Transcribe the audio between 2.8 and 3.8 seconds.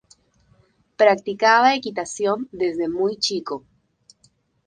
muy chico.